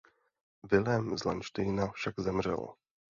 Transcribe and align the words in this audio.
Vilém 0.63 1.17
z 1.17 1.23
Landštejna 1.25 1.91
však 1.91 2.19
zemřel. 2.19 2.73